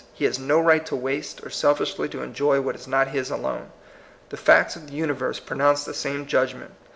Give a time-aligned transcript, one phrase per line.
[0.15, 3.71] He has no right to waste or selfishly to enjoy what is not his alone.
[4.29, 6.71] The facts of the universe pronounce the same judgment.